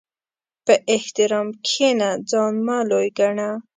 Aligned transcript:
په 0.65 0.73
احترام 0.95 1.47
کښېنه، 1.65 2.09
ځان 2.29 2.53
مه 2.65 2.77
لوی 2.89 3.07
ګڼه. 3.19 3.49